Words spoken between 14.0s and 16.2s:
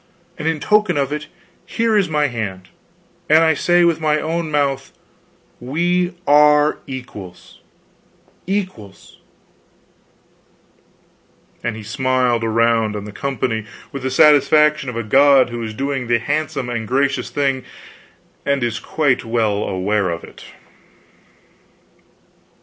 the satisfaction of a god who is doing the